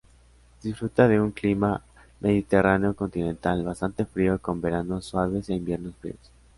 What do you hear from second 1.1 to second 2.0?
un clima